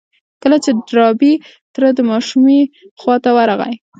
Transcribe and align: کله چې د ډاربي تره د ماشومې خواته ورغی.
کله 0.41 0.57
چې 0.63 0.71
د 0.77 0.79
ډاربي 0.89 1.33
تره 1.73 1.89
د 1.97 1.99
ماشومې 2.11 2.59
خواته 2.99 3.29
ورغی. 3.37 3.73